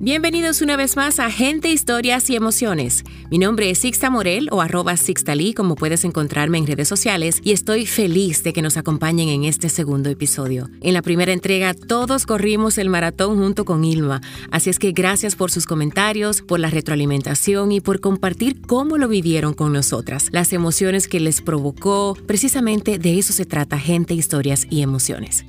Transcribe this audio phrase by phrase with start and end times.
[0.00, 3.02] Bienvenidos una vez más a Gente, Historias y Emociones.
[3.32, 7.50] Mi nombre es Sixta Morel o arroba Sixtalí, como puedes encontrarme en redes sociales, y
[7.50, 10.70] estoy feliz de que nos acompañen en este segundo episodio.
[10.82, 14.20] En la primera entrega todos corrimos el maratón junto con Ilma,
[14.52, 19.08] así es que gracias por sus comentarios, por la retroalimentación y por compartir cómo lo
[19.08, 22.16] vivieron con nosotras, las emociones que les provocó.
[22.24, 25.44] Precisamente de eso se trata Gente, Historias y Emociones.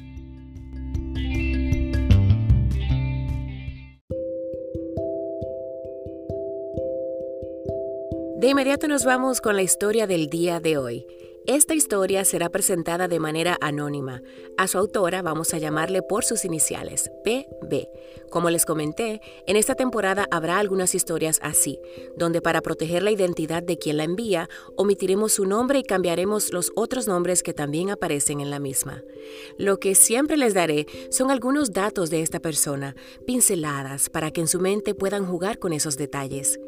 [8.50, 11.06] Inmediato nos vamos con la historia del día de hoy.
[11.46, 14.24] Esta historia será presentada de manera anónima.
[14.58, 17.88] A su autora vamos a llamarle por sus iniciales, PB.
[18.32, 21.80] Como les comenté, en esta temporada habrá algunas historias así,
[22.18, 26.72] donde para proteger la identidad de quien la envía, omitiremos su nombre y cambiaremos los
[26.76, 29.04] otros nombres que también aparecen en la misma.
[29.60, 32.96] Lo que siempre les daré son algunos datos de esta persona,
[33.28, 36.60] pinceladas, para que en su mente puedan jugar con esos detalles.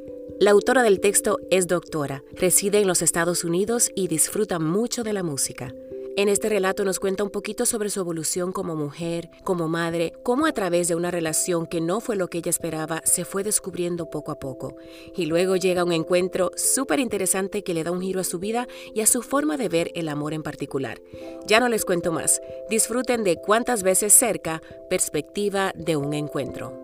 [0.42, 5.14] La autora del texto es doctora, reside en los Estados Unidos y disfruta mucho de
[5.14, 5.72] la música.
[6.18, 10.48] En este relato nos cuenta un poquito sobre su evolución como mujer, como madre, cómo
[10.48, 14.10] a través de una relación que no fue lo que ella esperaba se fue descubriendo
[14.10, 14.78] poco a poco.
[15.16, 18.68] Y luego llega un encuentro súper interesante que le da un giro a su vida
[18.96, 21.00] y a su forma de ver el amor en particular.
[21.46, 22.42] Ya no les cuento más.
[22.68, 26.81] Disfruten de cuántas veces cerca, perspectiva de un encuentro.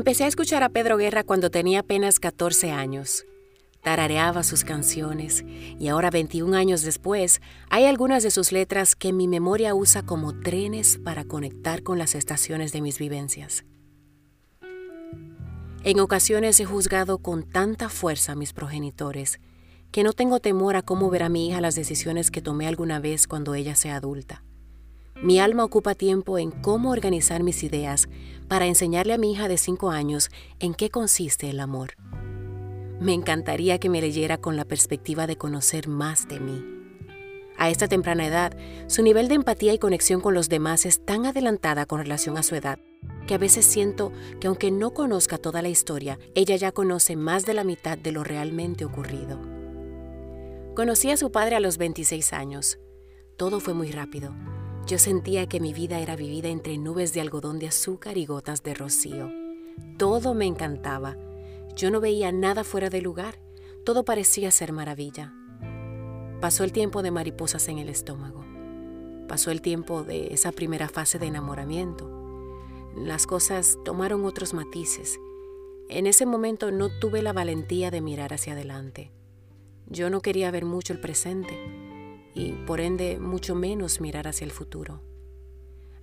[0.00, 3.26] Empecé a escuchar a Pedro Guerra cuando tenía apenas 14 años.
[3.82, 5.44] Tarareaba sus canciones
[5.78, 10.40] y ahora 21 años después hay algunas de sus letras que mi memoria usa como
[10.40, 13.66] trenes para conectar con las estaciones de mis vivencias.
[15.84, 19.38] En ocasiones he juzgado con tanta fuerza a mis progenitores
[19.92, 23.26] que no tengo temor a cómo verá mi hija las decisiones que tomé alguna vez
[23.26, 24.44] cuando ella sea adulta.
[25.22, 28.08] Mi alma ocupa tiempo en cómo organizar mis ideas
[28.48, 31.90] para enseñarle a mi hija de 5 años en qué consiste el amor.
[33.00, 36.64] Me encantaría que me leyera con la perspectiva de conocer más de mí.
[37.58, 41.26] A esta temprana edad, su nivel de empatía y conexión con los demás es tan
[41.26, 42.78] adelantada con relación a su edad
[43.26, 47.46] que a veces siento que aunque no conozca toda la historia, ella ya conoce más
[47.46, 49.38] de la mitad de lo realmente ocurrido.
[50.74, 52.80] Conocí a su padre a los 26 años.
[53.36, 54.34] Todo fue muy rápido.
[54.90, 58.64] Yo sentía que mi vida era vivida entre nubes de algodón de azúcar y gotas
[58.64, 59.30] de rocío.
[59.98, 61.16] Todo me encantaba.
[61.76, 63.38] Yo no veía nada fuera de lugar.
[63.84, 65.32] Todo parecía ser maravilla.
[66.40, 68.44] Pasó el tiempo de mariposas en el estómago.
[69.28, 72.10] Pasó el tiempo de esa primera fase de enamoramiento.
[72.96, 75.20] Las cosas tomaron otros matices.
[75.88, 79.12] En ese momento no tuve la valentía de mirar hacia adelante.
[79.86, 81.79] Yo no quería ver mucho el presente
[82.34, 85.02] y por ende mucho menos mirar hacia el futuro.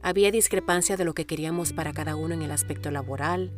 [0.02, 3.52] Había discrepancia de lo que queríamos para cada uno en el aspecto laboral,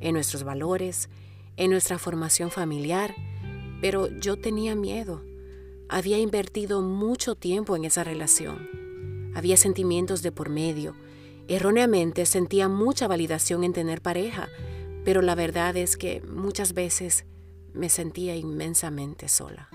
[0.00, 1.08] en nuestros valores,
[1.56, 3.14] en nuestra formación familiar,
[3.80, 5.22] pero yo tenía miedo.
[5.88, 8.68] Había invertido mucho tiempo en esa relación.
[9.34, 10.94] Había sentimientos de por medio.
[11.48, 14.48] Erróneamente sentía mucha validación en tener pareja,
[15.04, 17.24] pero la verdad es que muchas veces
[17.72, 19.68] me sentía inmensamente sola.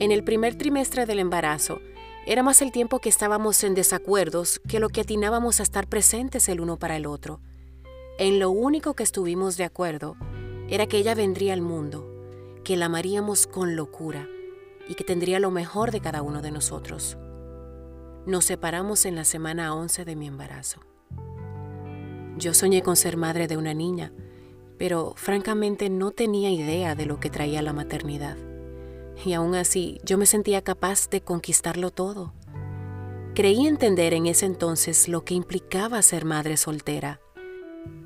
[0.00, 1.80] En el primer trimestre del embarazo,
[2.24, 6.48] era más el tiempo que estábamos en desacuerdos que lo que atinábamos a estar presentes
[6.48, 7.40] el uno para el otro.
[8.16, 10.16] En lo único que estuvimos de acuerdo
[10.68, 12.08] era que ella vendría al mundo,
[12.62, 14.28] que la amaríamos con locura
[14.88, 17.18] y que tendría lo mejor de cada uno de nosotros.
[18.24, 20.80] Nos separamos en la semana 11 de mi embarazo.
[22.36, 24.12] Yo soñé con ser madre de una niña,
[24.78, 28.36] pero francamente no tenía idea de lo que traía la maternidad
[29.24, 32.32] y aún así yo me sentía capaz de conquistarlo todo.
[33.34, 37.20] Creí entender en ese entonces lo que implicaba ser madre soltera,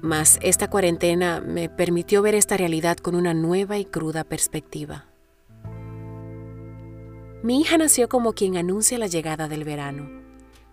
[0.01, 5.07] mas esta cuarentena me permitió ver esta realidad con una nueva y cruda perspectiva.
[7.43, 10.23] Mi hija nació como quien anuncia la llegada del verano,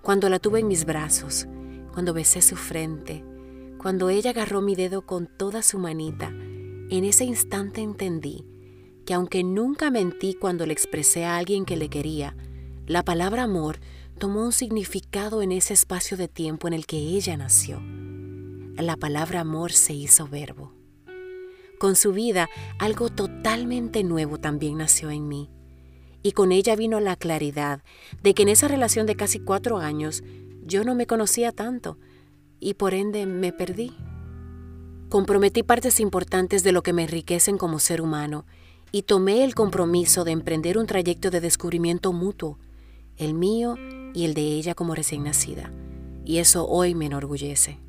[0.01, 1.47] cuando la tuve en mis brazos,
[1.94, 3.24] cuando besé su frente,
[3.77, 8.45] cuando ella agarró mi dedo con toda su manita, en ese instante entendí
[9.09, 12.35] que aunque nunca mentí cuando le expresé a alguien que le quería,
[12.85, 13.79] la palabra amor
[14.19, 17.81] tomó un significado en ese espacio de tiempo en el que ella nació.
[18.75, 20.73] La palabra amor se hizo verbo.
[21.79, 25.50] Con su vida, algo totalmente nuevo también nació en mí.
[26.21, 27.81] Y con ella vino la claridad
[28.21, 30.21] de que en esa relación de casi cuatro años
[30.61, 31.97] yo no me conocía tanto
[32.59, 33.91] y por ende me perdí,
[35.09, 38.45] comprometí partes importantes de lo que me enriquecen como ser humano
[38.91, 42.57] y tomé el compromiso de emprender un trayecto de descubrimiento mutuo,
[43.18, 43.75] el mío
[44.13, 45.71] y el de ella como recién nacida.
[46.25, 47.80] Y eso hoy me enorgullece.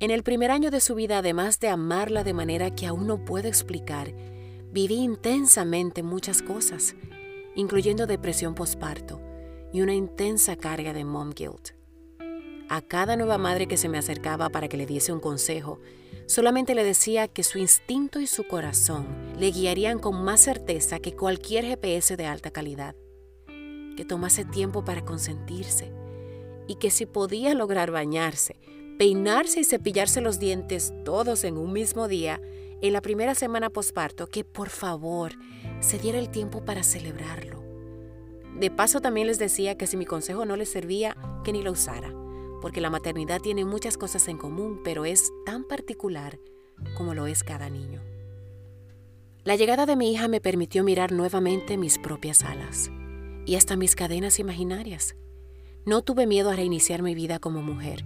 [0.00, 3.24] En el primer año de su vida, además de amarla de manera que aún no
[3.24, 4.12] puedo explicar,
[4.72, 6.96] viví intensamente muchas cosas,
[7.54, 9.20] incluyendo depresión postparto
[9.72, 11.70] y una intensa carga de mom guilt.
[12.68, 15.78] A cada nueva madre que se me acercaba para que le diese un consejo,
[16.26, 19.06] solamente le decía que su instinto y su corazón
[19.38, 22.94] le guiarían con más certeza que cualquier GPS de alta calidad,
[23.96, 25.92] que tomase tiempo para consentirse
[26.66, 28.56] y que si podía lograr bañarse,
[28.98, 32.40] peinarse y cepillarse los dientes todos en un mismo día,
[32.80, 35.32] en la primera semana posparto, que por favor
[35.80, 37.62] se diera el tiempo para celebrarlo.
[38.58, 41.72] De paso también les decía que si mi consejo no les servía, que ni lo
[41.72, 42.21] usara
[42.62, 46.38] porque la maternidad tiene muchas cosas en común, pero es tan particular
[46.96, 48.00] como lo es cada niño.
[49.44, 52.90] La llegada de mi hija me permitió mirar nuevamente mis propias alas
[53.44, 55.16] y hasta mis cadenas imaginarias.
[55.84, 58.04] No tuve miedo a reiniciar mi vida como mujer,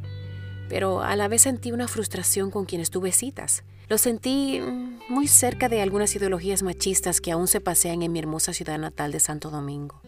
[0.70, 3.62] pero a la vez sentí una frustración con quienes tuve citas.
[3.88, 8.19] Lo sentí mm, muy cerca de algunas ideologías machistas que aún se pasean en mi
[8.19, 10.00] hermosa ciudad natal de Santo Domingo.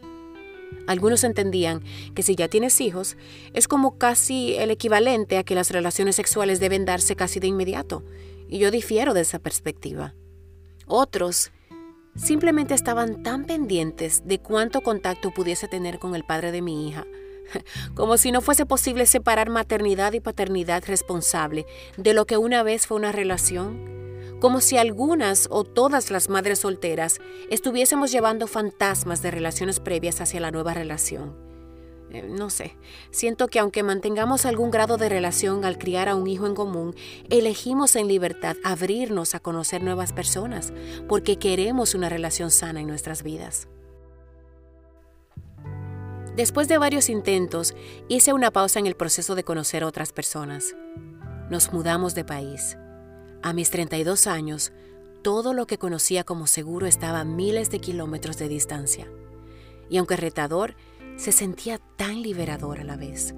[0.86, 1.82] Algunos entendían
[2.14, 3.16] que si ya tienes hijos,
[3.52, 8.04] es como casi el equivalente a que las relaciones sexuales deben darse casi de inmediato,
[8.48, 10.14] y yo difiero de esa perspectiva.
[10.86, 11.52] Otros
[12.16, 17.06] simplemente estaban tan pendientes de cuánto contacto pudiese tener con el padre de mi hija,
[17.94, 21.66] como si no fuese posible separar maternidad y paternidad responsable
[21.96, 23.97] de lo que una vez fue una relación
[24.40, 27.18] como si algunas o todas las madres solteras
[27.50, 31.48] estuviésemos llevando fantasmas de relaciones previas hacia la nueva relación.
[32.10, 32.76] Eh, no sé,
[33.10, 36.94] siento que aunque mantengamos algún grado de relación al criar a un hijo en común,
[37.28, 40.72] elegimos en libertad abrirnos a conocer nuevas personas,
[41.06, 43.68] porque queremos una relación sana en nuestras vidas.
[46.34, 47.74] Después de varios intentos,
[48.08, 50.76] hice una pausa en el proceso de conocer otras personas.
[51.50, 52.78] Nos mudamos de país.
[53.42, 54.72] A mis 32 años,
[55.22, 59.08] todo lo que conocía como seguro estaba a miles de kilómetros de distancia.
[59.88, 60.74] Y aunque retador,
[61.16, 63.34] se sentía tan liberador a la vez.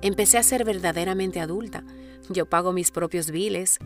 [0.00, 1.84] Empecé a ser verdaderamente adulta.
[2.28, 3.78] Yo pago mis propios biles.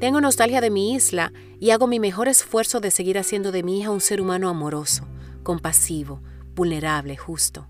[0.00, 3.80] Tengo nostalgia de mi isla y hago mi mejor esfuerzo de seguir haciendo de mi
[3.80, 5.06] hija un ser humano amoroso,
[5.44, 6.20] compasivo,
[6.54, 7.68] vulnerable, justo.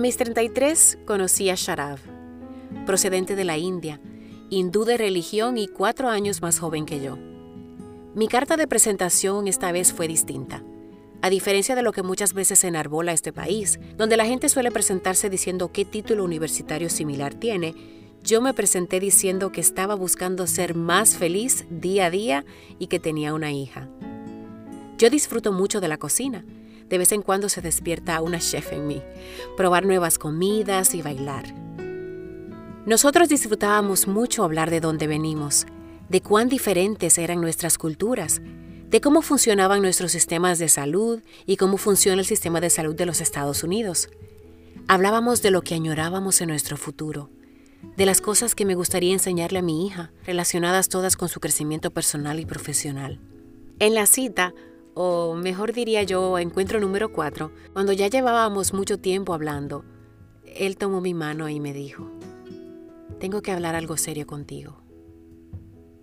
[0.00, 1.98] Mis 33 conocí a Sharav,
[2.86, 4.00] procedente de la India,
[4.48, 7.18] hindú de religión y cuatro años más joven que yo.
[8.14, 10.64] Mi carta de presentación esta vez fue distinta.
[11.22, 15.28] A diferencia de lo que muchas veces enarbola este país, donde la gente suele presentarse
[15.28, 17.74] diciendo qué título universitario similar tiene,
[18.24, 22.44] yo me presenté diciendo que estaba buscando ser más feliz día a día
[22.78, 23.88] y que tenía una hija.
[24.96, 26.44] Yo disfruto mucho de la cocina
[26.90, 29.02] de vez en cuando se despierta una chef en mí,
[29.56, 31.54] probar nuevas comidas y bailar.
[32.84, 35.66] Nosotros disfrutábamos mucho hablar de dónde venimos,
[36.08, 38.42] de cuán diferentes eran nuestras culturas,
[38.88, 43.06] de cómo funcionaban nuestros sistemas de salud y cómo funciona el sistema de salud de
[43.06, 44.08] los Estados Unidos.
[44.88, 47.30] Hablábamos de lo que añorábamos en nuestro futuro,
[47.96, 51.92] de las cosas que me gustaría enseñarle a mi hija, relacionadas todas con su crecimiento
[51.92, 53.20] personal y profesional.
[53.78, 54.52] En la cita,
[54.94, 59.84] o mejor diría yo, encuentro número cuatro, cuando ya llevábamos mucho tiempo hablando,
[60.44, 62.10] él tomó mi mano y me dijo,
[63.18, 64.82] tengo que hablar algo serio contigo.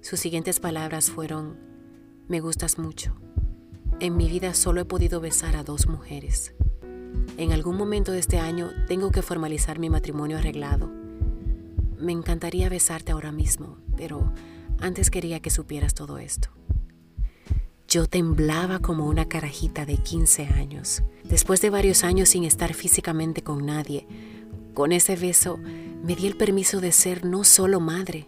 [0.02, 1.58] Sus siguientes palabras fueron,
[2.28, 3.16] me gustas mucho.
[4.00, 6.54] En mi vida solo he podido besar a dos mujeres.
[7.38, 10.90] En algún momento de este año tengo que formalizar mi matrimonio arreglado.
[12.00, 14.32] Me encantaría besarte ahora mismo, pero
[14.80, 16.50] antes quería que supieras todo esto.
[17.88, 21.04] Yo temblaba como una carajita de 15 años.
[21.24, 24.06] Después de varios años sin estar físicamente con nadie,
[24.74, 25.58] con ese beso
[26.04, 28.28] me di el permiso de ser no solo madre,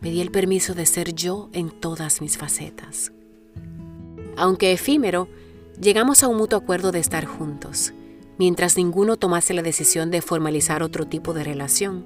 [0.00, 3.10] me di el permiso de ser yo en todas mis facetas.
[4.36, 5.28] Aunque efímero,
[5.80, 7.92] llegamos a un mutuo acuerdo de estar juntos,
[8.38, 12.04] mientras ninguno tomase la decisión de formalizar otro tipo de relación.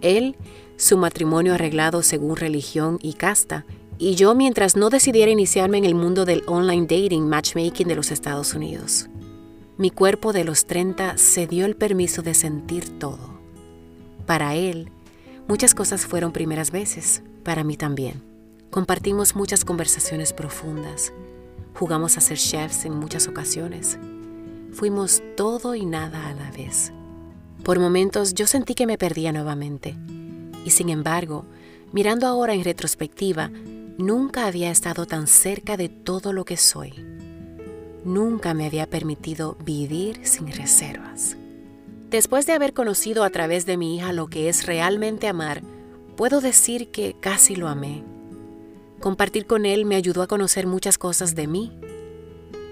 [0.00, 0.36] Él,
[0.76, 3.64] su matrimonio arreglado según religión y casta,
[3.98, 8.10] y yo mientras no decidiera iniciarme en el mundo del online dating matchmaking de los
[8.10, 9.08] Estados Unidos.
[9.76, 13.40] Mi cuerpo de los 30 se dio el permiso de sentir todo.
[14.26, 14.90] Para él,
[15.48, 18.22] muchas cosas fueron primeras veces, para mí también.
[18.70, 21.12] Compartimos muchas conversaciones profundas.
[21.74, 23.98] Jugamos a ser chefs en muchas ocasiones.
[24.72, 26.92] Fuimos todo y nada a la vez.
[27.62, 29.96] Por momentos yo sentí que me perdía nuevamente.
[30.64, 31.46] Y sin embargo,
[31.92, 33.50] mirando ahora en retrospectiva,
[33.98, 36.92] nunca había estado tan cerca de todo lo que soy.
[38.04, 41.36] Nunca me había permitido vivir sin reservas.
[42.10, 45.62] Después de haber conocido a través de mi hija lo que es realmente amar,
[46.16, 48.04] puedo decir que casi lo amé.
[49.00, 51.72] Compartir con él me ayudó a conocer muchas cosas de mí.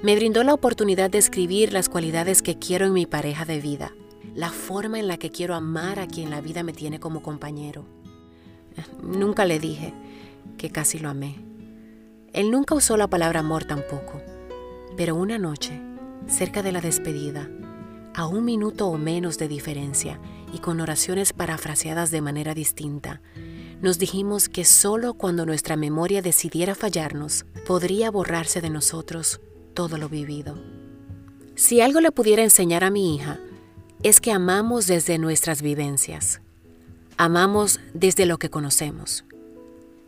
[0.02, 3.92] Me brindó la oportunidad de escribir las cualidades que quiero en mi pareja de vida,
[4.34, 7.84] la forma en la que quiero amar a quien la vida me tiene como compañero.
[9.02, 9.92] Nunca le dije
[10.56, 11.36] que casi lo amé.
[12.32, 14.22] Él nunca usó la palabra amor tampoco,
[14.96, 15.80] pero una noche,
[16.26, 17.48] cerca de la despedida,
[18.14, 20.20] a un minuto o menos de diferencia
[20.52, 23.20] y con oraciones parafraseadas de manera distinta,
[23.80, 29.40] nos dijimos que solo cuando nuestra memoria decidiera fallarnos, podría borrarse de nosotros
[29.74, 30.56] todo lo vivido.
[31.54, 33.40] Si algo le pudiera enseñar a mi hija,
[34.02, 36.40] es que amamos desde nuestras vivencias.
[37.16, 39.24] Amamos desde lo que conocemos.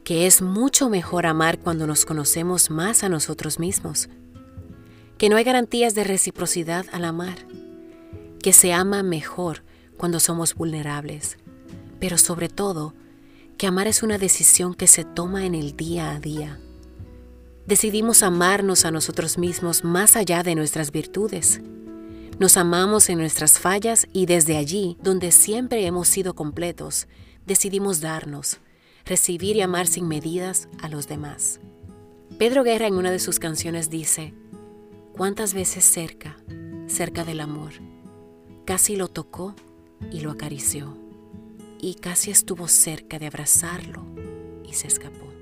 [0.05, 4.11] Que es mucho mejor amar cuando nos conocemos más a nosotros mismos.
[5.17, 7.47] Que no hay garantías de reciprocidad al amar.
[8.43, 9.65] Que se ama mejor
[9.97, 11.39] cuando somos vulnerables.
[12.01, 12.93] Pero sobre todo,
[13.57, 16.61] que amar es una decisión que se toma en el día a día.
[17.67, 21.63] Decidimos amarnos a nosotros mismos más allá de nuestras virtudes.
[22.39, 27.07] Nos amamos en nuestras fallas y desde allí, donde siempre hemos sido completos,
[27.47, 28.59] decidimos darnos,
[29.05, 31.61] recibir y amar sin medidas a los demás.
[32.39, 34.35] Pedro Guerra en una de sus canciones dice,
[35.17, 36.37] ¿cuántas veces cerca,
[36.87, 37.73] cerca del amor?
[38.65, 39.55] Casi lo tocó
[40.11, 40.97] y lo acarició
[41.79, 44.07] y casi estuvo cerca de abrazarlo
[44.65, 45.34] y se escapó.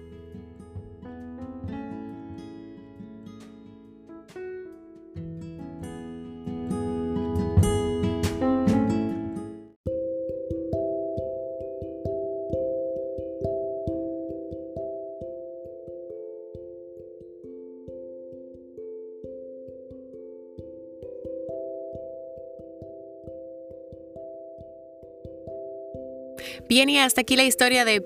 [26.72, 28.00] Bien, y hasta aquí la historia de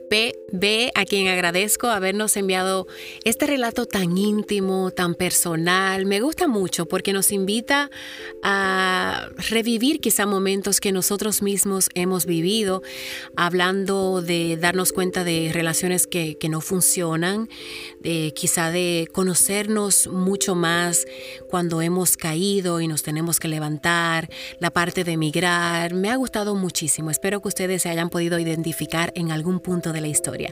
[0.59, 2.87] PB, a quien agradezco habernos enviado
[3.25, 6.07] este relato tan íntimo, tan personal.
[6.07, 7.91] Me gusta mucho porque nos invita
[8.43, 12.83] a revivir quizá momentos que nosotros mismos hemos vivido,
[13.37, 17.49] hablando de darnos cuenta de relaciones que, no funcionan,
[18.01, 21.07] de, quizá de conocernos mucho más
[21.51, 24.29] cuando hemos caído y nos tenemos que levantar,
[24.61, 25.95] la parte de emigrar.
[25.95, 27.11] Me ha gustado muchísimo.
[27.11, 30.46] Espero que ustedes se hayan podido identificar en algún punto de la historia.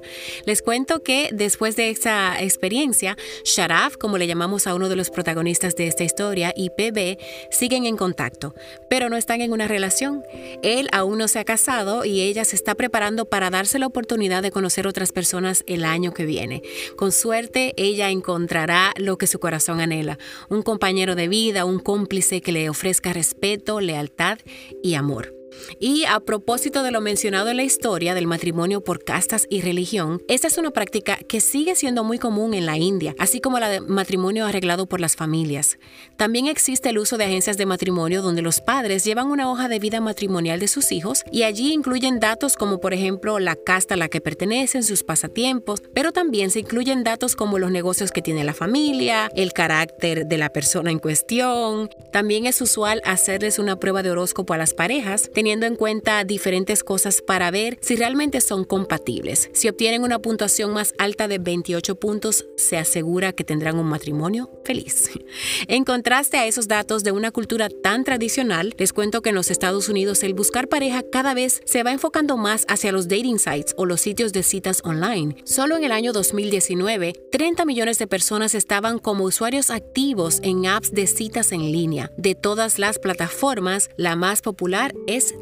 [0.46, 5.10] Les cuento que después de esa experiencia, Sharaf, como le llamamos a uno de los
[5.10, 7.18] protagonistas de esta historia, y PB
[7.50, 8.54] siguen en contacto,
[8.88, 10.22] pero no están en una relación.
[10.62, 14.42] Él aún no se ha casado y ella se está preparando para darse la oportunidad
[14.42, 16.62] de conocer otras personas el año que viene.
[16.96, 22.40] Con suerte, ella encontrará lo que su corazón anhela, un compañero de vida, un cómplice
[22.40, 24.38] que le ofrezca respeto, lealtad
[24.82, 25.33] y amor.
[25.80, 30.22] Y a propósito de lo mencionado en la historia del matrimonio por castas y religión,
[30.28, 33.68] esta es una práctica que sigue siendo muy común en la India, así como la
[33.68, 35.78] de matrimonio arreglado por las familias.
[36.16, 39.78] También existe el uso de agencias de matrimonio donde los padres llevan una hoja de
[39.78, 43.96] vida matrimonial de sus hijos y allí incluyen datos como por ejemplo la casta a
[43.96, 48.44] la que pertenecen, sus pasatiempos, pero también se incluyen datos como los negocios que tiene
[48.44, 51.90] la familia, el carácter de la persona en cuestión.
[52.12, 56.82] También es usual hacerles una prueba de horóscopo a las parejas, teniendo en cuenta diferentes
[56.82, 59.50] cosas para ver si realmente son compatibles.
[59.52, 64.50] Si obtienen una puntuación más alta de 28 puntos, se asegura que tendrán un matrimonio
[64.64, 65.10] feliz.
[65.68, 69.50] En contraste a esos datos de una cultura tan tradicional, les cuento que en los
[69.50, 73.74] Estados Unidos el buscar pareja cada vez se va enfocando más hacia los dating sites
[73.76, 75.36] o los sitios de citas online.
[75.44, 80.92] Solo en el año 2019, 30 millones de personas estaban como usuarios activos en apps
[80.92, 82.10] de citas en línea.
[82.16, 84.94] De todas las plataformas, la más popular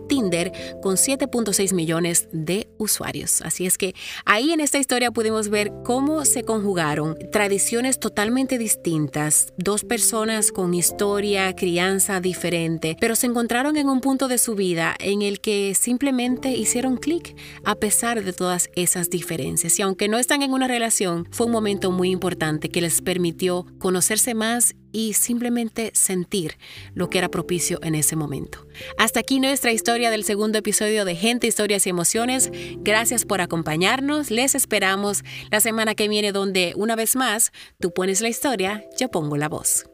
[0.08, 3.42] Tinder con 7.6 millones de usuarios.
[3.42, 3.94] Así es que
[4.24, 10.74] ahí en esta historia pudimos ver cómo se conjugaron tradiciones totalmente distintas, dos personas con
[10.74, 15.74] historia, crianza diferente, pero se encontraron en un punto de su vida en el que
[15.74, 19.78] simplemente hicieron clic a pesar de todas esas diferencias.
[19.78, 23.66] Y aunque no están en una relación, fue un momento muy importante que les permitió
[23.78, 26.58] conocerse más y simplemente sentir
[26.94, 28.66] lo que era propicio en ese momento.
[28.98, 32.50] Hasta aquí nuestra historia del segundo episodio de Gente, Historias y Emociones.
[32.78, 34.30] Gracias por acompañarnos.
[34.30, 39.10] Les esperamos la semana que viene donde, una vez más, tú pones la historia, yo
[39.10, 39.86] pongo la voz.